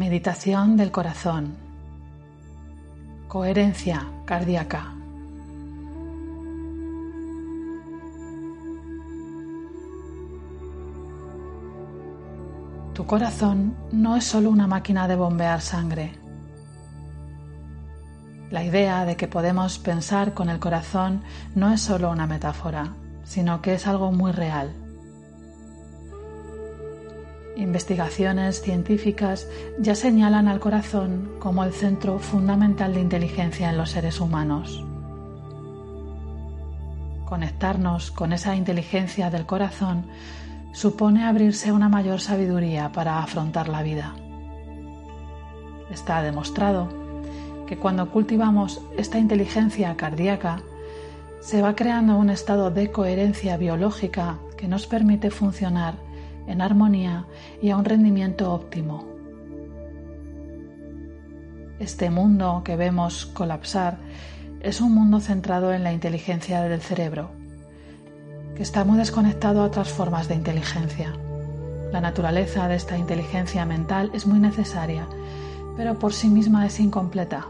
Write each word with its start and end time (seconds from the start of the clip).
Meditación 0.00 0.78
del 0.78 0.90
corazón. 0.90 1.58
Coherencia 3.28 4.06
cardíaca. 4.24 4.94
Tu 12.94 13.04
corazón 13.04 13.76
no 13.92 14.16
es 14.16 14.24
solo 14.24 14.48
una 14.48 14.66
máquina 14.66 15.06
de 15.06 15.16
bombear 15.16 15.60
sangre. 15.60 16.14
La 18.50 18.64
idea 18.64 19.04
de 19.04 19.16
que 19.18 19.28
podemos 19.28 19.78
pensar 19.78 20.32
con 20.32 20.48
el 20.48 20.58
corazón 20.60 21.22
no 21.54 21.74
es 21.74 21.82
solo 21.82 22.10
una 22.10 22.26
metáfora, 22.26 22.94
sino 23.24 23.60
que 23.60 23.74
es 23.74 23.86
algo 23.86 24.12
muy 24.12 24.32
real. 24.32 24.72
Investigaciones 27.56 28.62
científicas 28.62 29.48
ya 29.78 29.94
señalan 29.94 30.48
al 30.48 30.60
corazón 30.60 31.32
como 31.38 31.64
el 31.64 31.72
centro 31.72 32.18
fundamental 32.18 32.94
de 32.94 33.00
inteligencia 33.00 33.70
en 33.70 33.76
los 33.76 33.90
seres 33.90 34.20
humanos. 34.20 34.84
Conectarnos 37.24 38.10
con 38.10 38.32
esa 38.32 38.56
inteligencia 38.56 39.30
del 39.30 39.46
corazón 39.46 40.06
supone 40.72 41.24
abrirse 41.24 41.70
a 41.70 41.74
una 41.74 41.88
mayor 41.88 42.20
sabiduría 42.20 42.92
para 42.92 43.22
afrontar 43.22 43.68
la 43.68 43.82
vida. 43.82 44.14
Está 45.90 46.22
demostrado 46.22 46.88
que 47.66 47.76
cuando 47.76 48.10
cultivamos 48.10 48.80
esta 48.96 49.18
inteligencia 49.18 49.96
cardíaca, 49.96 50.62
se 51.40 51.62
va 51.62 51.74
creando 51.74 52.16
un 52.16 52.30
estado 52.30 52.70
de 52.70 52.90
coherencia 52.90 53.56
biológica 53.56 54.38
que 54.56 54.68
nos 54.68 54.86
permite 54.86 55.30
funcionar 55.30 55.94
en 56.46 56.60
armonía 56.60 57.26
y 57.62 57.70
a 57.70 57.76
un 57.76 57.84
rendimiento 57.84 58.52
óptimo. 58.52 59.04
Este 61.78 62.10
mundo 62.10 62.62
que 62.64 62.76
vemos 62.76 63.26
colapsar 63.26 63.98
es 64.60 64.80
un 64.80 64.94
mundo 64.94 65.20
centrado 65.20 65.72
en 65.72 65.82
la 65.82 65.92
inteligencia 65.92 66.62
del 66.62 66.82
cerebro, 66.82 67.30
que 68.54 68.62
está 68.62 68.84
muy 68.84 68.98
desconectado 68.98 69.62
a 69.62 69.64
otras 69.64 69.88
formas 69.88 70.28
de 70.28 70.34
inteligencia. 70.34 71.14
La 71.90 72.00
naturaleza 72.00 72.68
de 72.68 72.76
esta 72.76 72.98
inteligencia 72.98 73.64
mental 73.64 74.10
es 74.12 74.26
muy 74.26 74.38
necesaria, 74.38 75.06
pero 75.76 75.98
por 75.98 76.12
sí 76.12 76.28
misma 76.28 76.66
es 76.66 76.78
incompleta. 76.78 77.46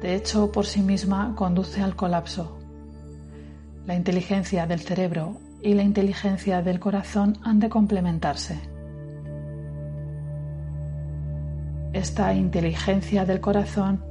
De 0.00 0.14
hecho, 0.14 0.52
por 0.52 0.66
sí 0.66 0.80
misma 0.80 1.34
conduce 1.34 1.82
al 1.82 1.96
colapso. 1.96 2.56
La 3.86 3.96
inteligencia 3.96 4.66
del 4.66 4.80
cerebro 4.80 5.38
y 5.62 5.74
la 5.74 5.82
inteligencia 5.82 6.62
del 6.62 6.78
corazón 6.78 7.38
han 7.42 7.58
de 7.60 7.68
complementarse. 7.68 8.58
Esta 11.92 12.34
inteligencia 12.34 13.24
del 13.24 13.40
corazón 13.40 14.04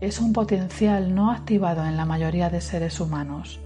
es 0.00 0.20
un 0.20 0.32
potencial 0.32 1.14
no 1.14 1.30
activado 1.30 1.84
en 1.84 1.96
la 1.96 2.04
mayoría 2.04 2.50
de 2.50 2.60
seres 2.60 3.00
humanos, 3.00 3.60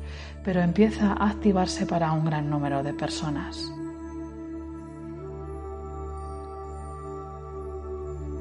pero 0.44 0.60
empieza 0.60 1.12
a 1.12 1.28
activarse 1.30 1.86
para 1.86 2.12
un 2.12 2.24
gran 2.24 2.48
número 2.48 2.82
de 2.82 2.94
personas. 2.94 3.72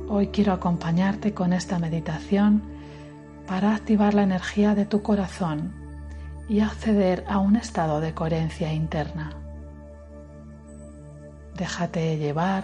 Hoy 0.08 0.28
quiero 0.28 0.54
acompañarte 0.54 1.34
con 1.34 1.54
esta 1.54 1.78
meditación 1.78 2.64
para 3.46 3.76
activar 3.76 4.14
la 4.14 4.24
energía 4.24 4.74
de 4.74 4.86
tu 4.86 5.04
corazón 5.04 5.89
y 6.50 6.62
acceder 6.62 7.24
a 7.30 7.38
un 7.38 7.56
estado 7.56 8.02
de 8.02 8.14
coherencia 8.14 8.74
interna. 8.74 9.32
Déjate 11.56 12.18
llevar, 12.18 12.64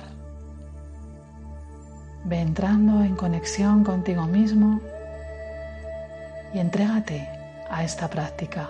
ve 2.25 2.39
entrando 2.39 3.03
en 3.03 3.15
conexión 3.15 3.83
contigo 3.83 4.25
mismo 4.25 4.81
y 6.53 6.59
entrégate 6.59 7.29
a 7.69 7.83
esta 7.83 8.09
práctica. 8.09 8.69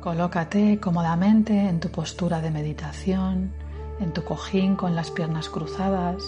Colócate 0.00 0.80
cómodamente 0.80 1.68
en 1.68 1.78
tu 1.78 1.90
postura 1.90 2.40
de 2.40 2.50
meditación, 2.50 3.52
en 4.00 4.14
tu 4.14 4.24
cojín 4.24 4.74
con 4.74 4.94
las 4.94 5.10
piernas 5.10 5.50
cruzadas 5.50 6.22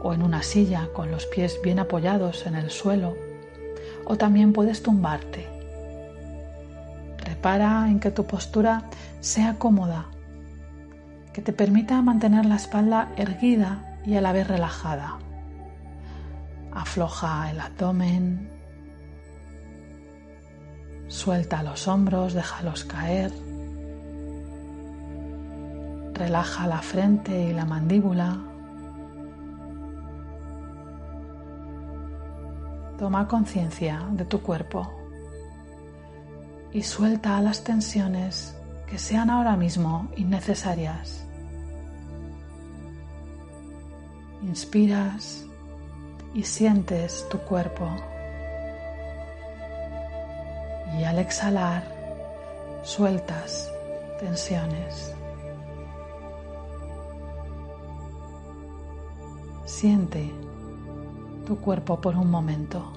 o 0.00 0.14
en 0.14 0.22
una 0.22 0.42
silla 0.42 0.88
con 0.94 1.10
los 1.10 1.26
pies 1.26 1.60
bien 1.62 1.78
apoyados 1.78 2.46
en 2.46 2.54
el 2.54 2.70
suelo 2.70 3.14
o 4.06 4.16
también 4.16 4.54
puedes 4.54 4.82
tumbarte. 4.82 5.46
Repara 7.18 7.86
en 7.90 8.00
que 8.00 8.10
tu 8.10 8.26
postura 8.26 8.84
sea 9.20 9.58
cómoda, 9.58 10.06
que 11.34 11.42
te 11.42 11.52
permita 11.52 12.00
mantener 12.00 12.46
la 12.46 12.56
espalda 12.56 13.12
erguida 13.18 13.98
y 14.06 14.14
a 14.14 14.22
la 14.22 14.32
vez 14.32 14.48
relajada. 14.48 15.18
Afloja 16.72 17.50
el 17.50 17.60
abdomen, 17.60 18.55
Suelta 21.08 21.62
los 21.62 21.86
hombros, 21.86 22.34
déjalos 22.34 22.84
caer. 22.84 23.32
Relaja 26.14 26.66
la 26.66 26.82
frente 26.82 27.44
y 27.44 27.52
la 27.52 27.64
mandíbula. 27.64 28.38
Toma 32.98 33.28
conciencia 33.28 34.02
de 34.12 34.24
tu 34.24 34.40
cuerpo 34.40 34.90
y 36.72 36.82
suelta 36.82 37.40
las 37.40 37.62
tensiones 37.62 38.56
que 38.86 38.98
sean 38.98 39.30
ahora 39.30 39.56
mismo 39.56 40.08
innecesarias. 40.16 41.24
Inspiras 44.42 45.44
y 46.34 46.42
sientes 46.42 47.26
tu 47.30 47.38
cuerpo 47.38 47.88
y 50.98 51.04
al 51.04 51.18
exhalar 51.18 51.82
sueltas 52.82 53.72
tensiones. 54.18 55.14
Siente 59.64 60.32
tu 61.44 61.58
cuerpo 61.58 62.00
por 62.00 62.16
un 62.16 62.30
momento. 62.30 62.92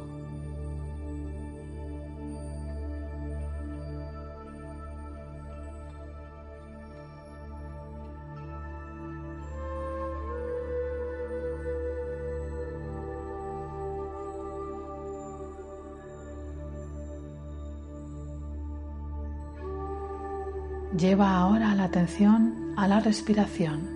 Lleva 20.98 21.38
ahora 21.38 21.76
la 21.76 21.84
atención 21.84 22.74
a 22.76 22.88
la 22.88 23.00
respiración, 23.00 23.88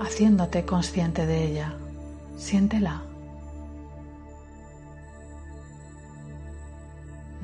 haciéndote 0.00 0.64
consciente 0.64 1.24
de 1.24 1.44
ella. 1.44 1.74
Siéntela. 2.36 3.02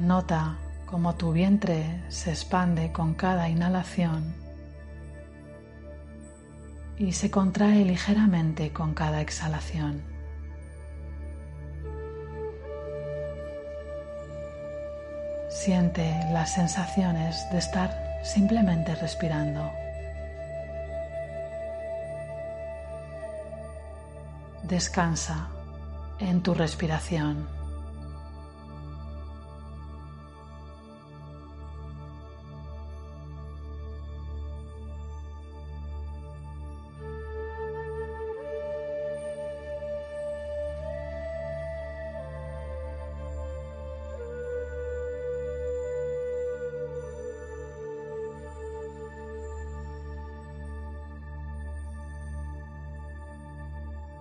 Nota 0.01 0.57
cómo 0.87 1.15
tu 1.15 1.31
vientre 1.33 2.03
se 2.09 2.31
expande 2.31 2.91
con 2.91 3.15
cada 3.15 3.49
inhalación 3.49 4.35
y 6.99 7.13
se 7.13 7.31
contrae 7.31 7.85
ligeramente 7.85 8.73
con 8.73 8.95
cada 8.95 9.21
exhalación. 9.21 10.18
Siente 15.59 16.15
las 16.31 16.53
sensaciones 16.53 17.51
de 17.51 17.59
estar 17.59 18.21
simplemente 18.23 18.95
respirando. 18.95 19.73
Descansa 24.63 25.49
en 26.21 26.45
tu 26.45 26.55
respiración. 26.55 27.58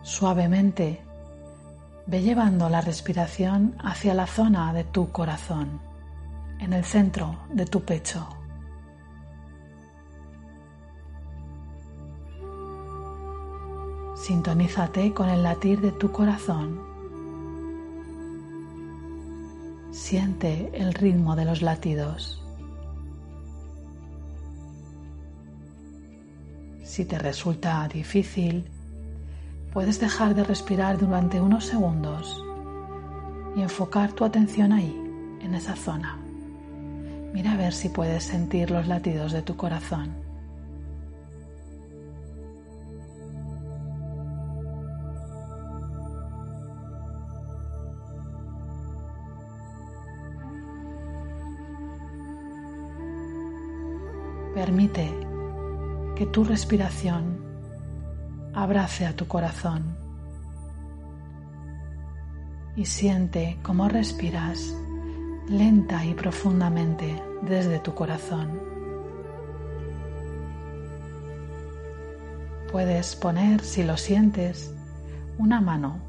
Suavemente 0.07 1.01
Ve 2.06 2.21
llevando 2.21 2.69
la 2.69 2.80
respiración 2.80 3.75
hacia 3.80 4.13
la 4.13 4.25
zona 4.25 4.71
de 4.71 4.86
tu 4.86 5.12
corazón, 5.12 5.81
en 6.62 6.71
el 6.71 6.86
centro 6.86 7.39
de 7.51 7.65
tu 7.65 7.83
pecho. 7.83 8.25
Sintonízate 14.15 15.13
con 15.13 15.27
el 15.27 15.44
latir 15.44 15.81
de 15.81 15.92
tu 15.92 16.09
corazón. 16.09 16.80
Siente 19.92 20.71
el 20.74 20.94
ritmo 20.94 21.36
de 21.36 21.44
los 21.44 21.62
latidos. 21.62 22.42
Si 26.86 27.04
te 27.04 27.19
resulta 27.19 27.86
difícil, 27.89 28.71
puedes 29.77 30.00
dejar 30.00 30.33
de 30.33 30.44
respirar 30.44 30.97
durante 30.97 31.39
unos 31.39 31.65
segundos 31.65 32.44
y 33.56 33.62
enfocar 33.62 34.12
tu 34.12 34.25
atención 34.25 34.71
ahí, 34.71 34.91
en 35.39 35.53
esa 35.53 35.75
zona. 35.75 36.18
Mira 37.31 37.51
a 37.51 37.57
ver 37.57 37.74
si 37.74 37.89
puedes 37.89 38.24
sentir 38.24 38.71
los 38.71 38.88
latidos 38.88 39.33
de 39.33 39.44
tu 39.44 39.56
corazón. 39.56 40.15
Permite 54.56 55.13
que 56.15 56.25
tu 56.25 56.44
respiración 56.44 57.36
abrace 58.57 59.06
a 59.06 59.15
tu 59.15 59.27
corazón 59.27 59.95
y 62.75 62.86
siente 62.86 63.59
cómo 63.62 63.88
respiras 63.88 64.75
lenta 65.48 66.04
y 66.04 66.15
profundamente 66.15 67.21
desde 67.44 67.77
tu 67.77 67.94
corazón. 67.94 68.59
Puedes 72.71 73.15
poner, 73.15 73.62
si 73.62 73.83
lo 73.83 73.95
sientes, 73.95 74.74
una 75.38 75.62
mano 75.62 76.00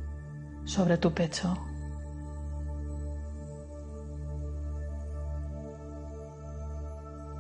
sobre 0.65 0.97
tu 0.97 1.13
pecho. 1.13 1.55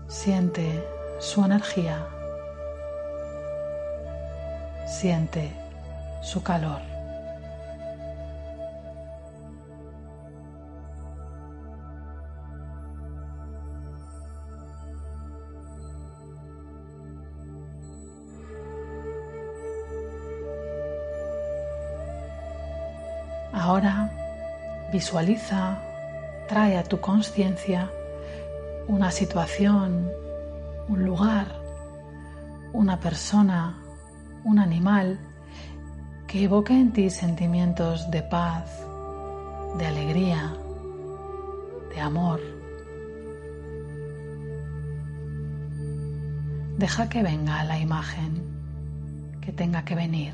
Siente 0.06 0.84
su 1.18 1.42
energía. 1.44 2.17
Siente 5.00 5.52
su 6.22 6.42
calor. 6.42 6.80
Ahora 23.52 24.10
visualiza, 24.92 25.78
trae 26.48 26.76
a 26.76 26.82
tu 26.82 27.00
conciencia 27.00 27.88
una 28.88 29.12
situación, 29.12 30.10
un 30.88 31.04
lugar, 31.04 31.46
una 32.72 32.98
persona, 32.98 33.78
un 34.48 34.58
animal 34.58 35.18
que 36.26 36.44
evoque 36.44 36.72
en 36.72 36.92
ti 36.92 37.10
sentimientos 37.10 38.10
de 38.10 38.22
paz, 38.22 38.64
de 39.78 39.86
alegría, 39.86 40.56
de 41.94 42.00
amor. 42.00 42.40
Deja 46.78 47.08
que 47.10 47.22
venga 47.22 47.62
la 47.64 47.78
imagen 47.78 48.42
que 49.42 49.52
tenga 49.52 49.84
que 49.84 49.94
venir, 49.94 50.32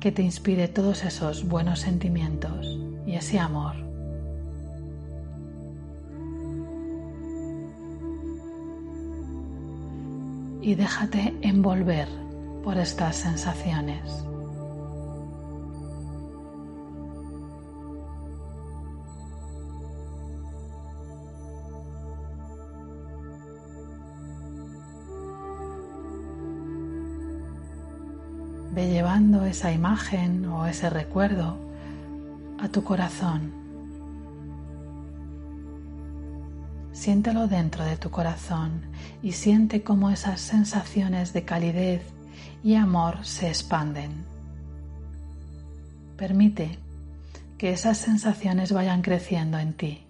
que 0.00 0.12
te 0.12 0.22
inspire 0.22 0.68
todos 0.68 1.04
esos 1.04 1.46
buenos 1.46 1.80
sentimientos 1.80 2.78
y 3.06 3.16
ese 3.16 3.38
amor. 3.38 3.90
y 10.62 10.74
déjate 10.74 11.34
envolver 11.40 12.06
por 12.62 12.78
estas 12.78 13.16
sensaciones. 13.16 14.02
Ve 28.72 28.88
llevando 28.88 29.44
esa 29.44 29.72
imagen 29.72 30.46
o 30.46 30.66
ese 30.66 30.88
recuerdo 30.90 31.56
a 32.60 32.68
tu 32.68 32.84
corazón 32.84 33.60
Siéntelo 37.00 37.48
dentro 37.48 37.82
de 37.86 37.96
tu 37.96 38.10
corazón 38.10 38.82
y 39.22 39.32
siente 39.32 39.82
cómo 39.82 40.10
esas 40.10 40.38
sensaciones 40.38 41.32
de 41.32 41.46
calidez 41.46 42.02
y 42.62 42.74
amor 42.74 43.24
se 43.24 43.48
expanden. 43.48 44.24
Permite 46.16 46.78
que 47.58 47.70
esas 47.70 47.98
sensaciones 47.98 48.72
vayan 48.72 49.02
creciendo 49.02 49.58
en 49.58 49.72
ti. 49.74 50.09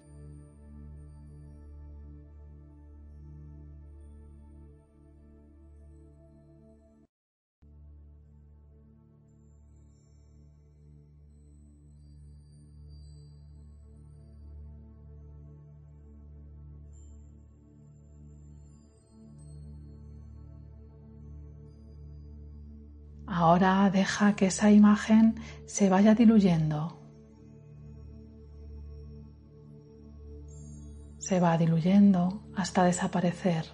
Ahora 23.40 23.88
deja 23.88 24.37
que 24.37 24.49
esa 24.49 24.70
imagen 24.70 25.37
se 25.64 25.88
vaya 25.88 26.14
diluyendo. 26.14 27.00
Se 31.16 31.40
va 31.40 31.56
diluyendo 31.56 32.42
hasta 32.54 32.85
desaparecer. 32.85 33.64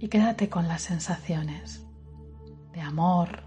Y 0.00 0.08
quédate 0.08 0.48
con 0.48 0.66
las 0.66 0.82
sensaciones 0.82 1.86
de 2.72 2.80
amor, 2.80 3.44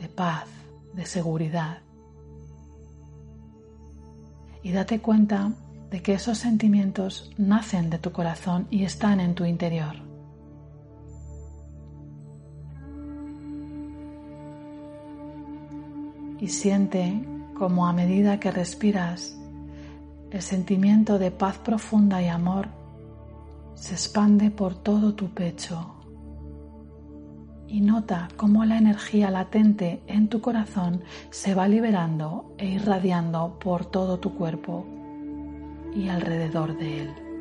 de 0.00 0.08
paz, 0.08 0.48
de 0.94 1.04
seguridad. 1.04 1.82
Y 4.62 4.72
date 4.72 5.02
cuenta 5.02 5.52
de 5.90 6.00
que 6.00 6.14
esos 6.14 6.38
sentimientos 6.38 7.30
nacen 7.36 7.90
de 7.90 7.98
tu 7.98 8.12
corazón 8.12 8.66
y 8.70 8.84
están 8.84 9.20
en 9.20 9.34
tu 9.34 9.44
interior. 9.44 10.11
Y 16.42 16.48
siente 16.48 17.24
como 17.54 17.86
a 17.86 17.92
medida 17.92 18.40
que 18.40 18.50
respiras 18.50 19.38
el 20.32 20.42
sentimiento 20.42 21.20
de 21.20 21.30
paz 21.30 21.56
profunda 21.58 22.20
y 22.20 22.26
amor 22.26 22.66
se 23.74 23.94
expande 23.94 24.50
por 24.50 24.74
todo 24.74 25.14
tu 25.14 25.28
pecho 25.28 25.94
y 27.68 27.80
nota 27.80 28.26
cómo 28.36 28.64
la 28.64 28.76
energía 28.76 29.30
latente 29.30 30.02
en 30.08 30.28
tu 30.28 30.40
corazón 30.40 31.04
se 31.30 31.54
va 31.54 31.68
liberando 31.68 32.52
e 32.58 32.66
irradiando 32.66 33.56
por 33.60 33.86
todo 33.86 34.18
tu 34.18 34.34
cuerpo 34.34 34.84
y 35.94 36.08
alrededor 36.08 36.76
de 36.76 37.02
él. 37.02 37.31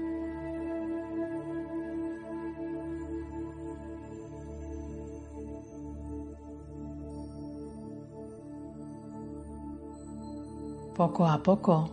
Poco 11.02 11.26
a 11.26 11.42
poco 11.42 11.90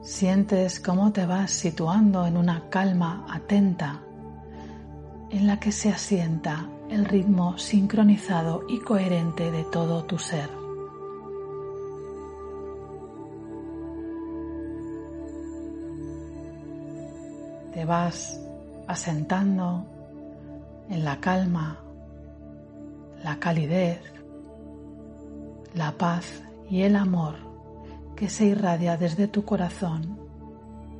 sientes 0.00 0.80
cómo 0.80 1.12
te 1.12 1.26
vas 1.26 1.50
situando 1.50 2.26
en 2.26 2.38
una 2.38 2.70
calma 2.70 3.26
atenta 3.28 4.00
en 5.28 5.46
la 5.46 5.60
que 5.60 5.70
se 5.70 5.90
asienta 5.90 6.66
el 6.88 7.04
ritmo 7.04 7.58
sincronizado 7.58 8.62
y 8.70 8.80
coherente 8.80 9.50
de 9.50 9.64
todo 9.64 10.02
tu 10.04 10.18
ser. 10.18 10.48
Te 17.74 17.84
vas 17.84 18.40
asentando 18.86 19.84
en 20.88 21.04
la 21.04 21.20
calma, 21.20 21.76
la 23.22 23.38
calidez, 23.38 24.00
la 25.74 25.92
paz 25.92 26.42
y 26.70 26.80
el 26.80 26.96
amor 26.96 27.47
que 28.18 28.28
se 28.28 28.46
irradia 28.46 28.96
desde 28.96 29.28
tu 29.28 29.44
corazón 29.44 30.18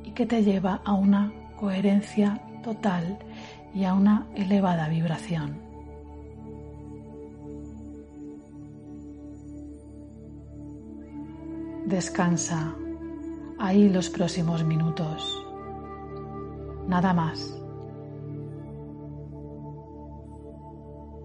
y 0.05 0.11
que 0.11 0.25
te 0.25 0.41
lleva 0.41 0.81
a 0.85 0.93
una 0.93 1.33
coherencia 1.57 2.41
total 2.63 3.19
y 3.73 3.83
a 3.83 3.93
una 3.93 4.27
elevada 4.35 4.87
vibración. 4.87 5.59
Descansa 11.87 12.73
ahí 13.59 13.89
los 13.89 14.09
próximos 14.09 14.63
minutos. 14.63 15.45
Nada 16.87 17.13
más. 17.13 17.53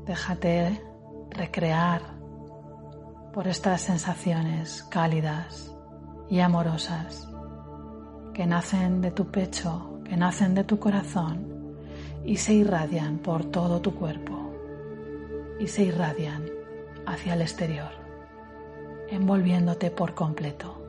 Déjate 0.07 0.83
recrear 1.31 2.03
por 3.33 3.47
estas 3.47 3.83
sensaciones 3.83 4.83
cálidas 4.83 5.74
y 6.28 6.40
amorosas 6.40 7.28
que 8.33 8.47
nacen 8.47 9.00
de 9.00 9.11
tu 9.11 9.26
pecho, 9.26 10.00
que 10.04 10.16
nacen 10.16 10.54
de 10.54 10.64
tu 10.64 10.78
corazón 10.78 11.47
y 12.25 12.37
se 12.37 12.54
irradian 12.54 13.19
por 13.19 13.45
todo 13.45 13.81
tu 13.81 13.95
cuerpo 13.95 14.52
y 15.59 15.66
se 15.66 15.85
irradian 15.85 16.45
hacia 17.07 17.35
el 17.35 17.43
exterior, 17.43 17.90
envolviéndote 19.09 19.90
por 19.90 20.14
completo. 20.14 20.84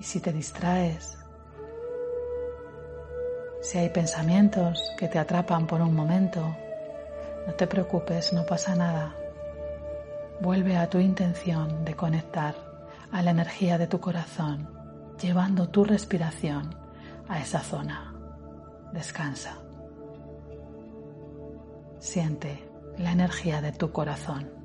Y 0.00 0.02
si 0.02 0.18
te 0.18 0.32
distraes, 0.32 1.18
si 3.60 3.76
hay 3.76 3.90
pensamientos 3.90 4.82
que 4.96 5.08
te 5.08 5.18
atrapan 5.18 5.66
por 5.66 5.82
un 5.82 5.94
momento, 5.94 6.56
no 7.46 7.54
te 7.54 7.66
preocupes, 7.66 8.32
no 8.32 8.46
pasa 8.46 8.74
nada. 8.74 9.14
Vuelve 10.40 10.78
a 10.78 10.88
tu 10.88 10.98
intención 10.98 11.84
de 11.84 11.94
conectar 11.94 12.54
a 13.12 13.20
la 13.20 13.30
energía 13.30 13.76
de 13.76 13.86
tu 13.86 14.00
corazón, 14.00 14.70
llevando 15.20 15.68
tu 15.68 15.84
respiración 15.84 16.74
a 17.28 17.38
esa 17.38 17.60
zona. 17.60 18.14
Descansa. 18.94 19.58
Siente 21.98 22.66
la 22.96 23.12
energía 23.12 23.60
de 23.60 23.72
tu 23.72 23.92
corazón. 23.92 24.59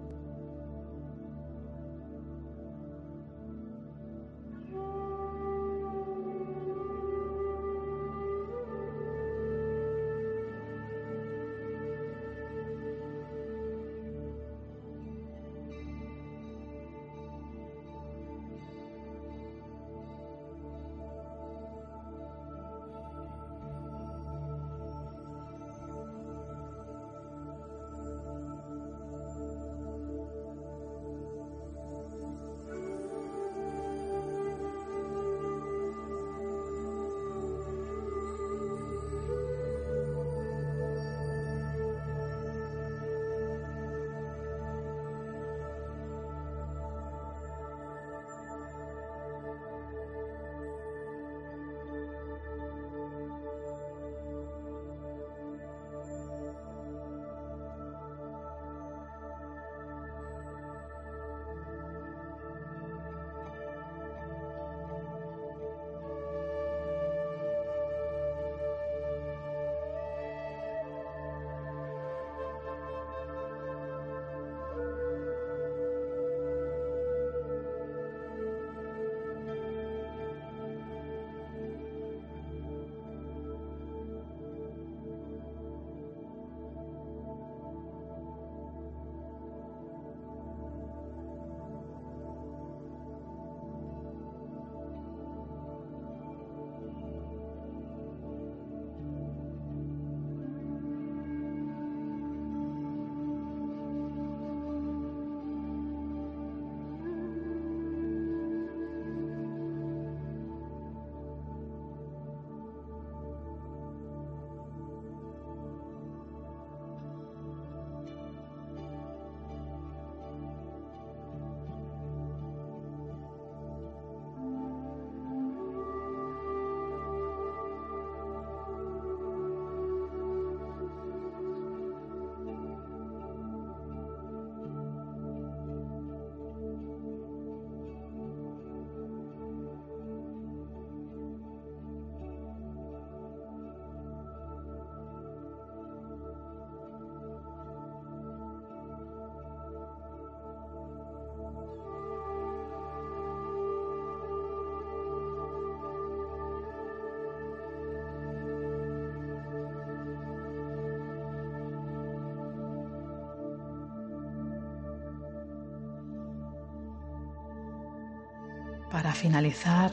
Para 168.96 169.12
finalizar, 169.12 169.92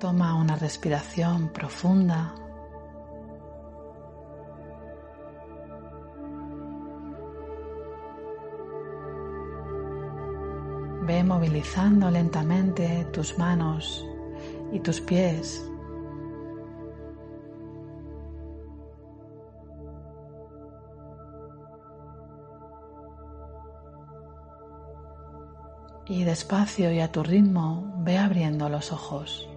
toma 0.00 0.34
una 0.34 0.56
respiración 0.56 1.50
profunda. 1.50 2.34
Ve 11.02 11.22
movilizando 11.22 12.10
lentamente 12.10 13.06
tus 13.12 13.38
manos 13.38 14.04
y 14.72 14.80
tus 14.80 15.00
pies. 15.00 15.69
Y 26.10 26.24
despacio 26.24 26.92
y 26.92 26.98
a 26.98 27.12
tu 27.12 27.22
ritmo 27.22 27.94
ve 27.98 28.18
abriendo 28.18 28.68
los 28.68 28.90
ojos. 28.90 29.49